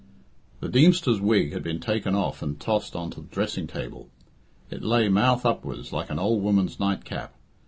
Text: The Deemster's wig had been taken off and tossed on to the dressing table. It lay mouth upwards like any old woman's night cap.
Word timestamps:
The 0.61 0.67
Deemster's 0.67 1.21
wig 1.21 1.53
had 1.53 1.61
been 1.61 1.79
taken 1.79 2.15
off 2.15 2.41
and 2.41 2.59
tossed 2.59 2.95
on 2.95 3.11
to 3.11 3.21
the 3.21 3.27
dressing 3.27 3.67
table. 3.67 4.09
It 4.71 4.81
lay 4.81 5.09
mouth 5.09 5.45
upwards 5.45 5.93
like 5.93 6.09
any 6.09 6.19
old 6.19 6.41
woman's 6.41 6.79
night 6.79 7.05
cap. 7.05 7.35